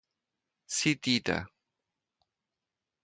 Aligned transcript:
cindida 0.77 1.37